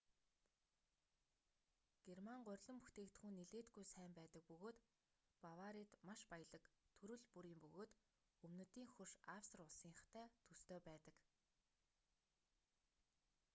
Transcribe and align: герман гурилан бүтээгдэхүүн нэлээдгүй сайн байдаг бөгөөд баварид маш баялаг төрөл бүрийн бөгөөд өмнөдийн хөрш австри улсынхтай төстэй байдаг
герман 2.07 2.39
гурилан 2.47 2.79
бүтээгдэхүүн 2.83 3.37
нэлээдгүй 3.39 3.85
сайн 3.93 4.11
байдаг 4.19 4.43
бөгөөд 4.49 4.77
баварид 5.43 5.91
маш 6.07 6.21
баялаг 6.31 6.63
төрөл 6.97 7.23
бүрийн 7.33 7.59
бөгөөд 7.63 7.91
өмнөдийн 8.45 8.89
хөрш 8.95 9.13
австри 9.37 9.61
улсынхтай 9.65 10.25
төстэй 10.47 10.79
байдаг 10.89 11.15